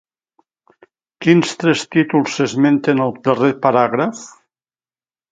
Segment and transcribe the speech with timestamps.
[1.25, 4.23] Quins tres títols s'esmenten al darrer paràgraf?